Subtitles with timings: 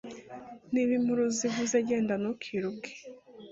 [0.71, 2.91] Niba impuruza ivuze genda ntukiruke